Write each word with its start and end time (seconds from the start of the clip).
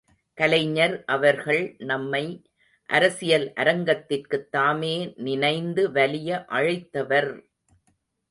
கலைஞர் 0.37 1.03
அவர்கள் 1.05 1.75
நம்மை 1.79 2.21
அரசியல் 2.89 3.53
அரங்கத்திற்குத் 3.55 4.49
தாமே 4.49 4.95
நினைந்து 5.19 5.91
வலிய 5.91 6.45
அழைத்தவர்! 6.49 7.31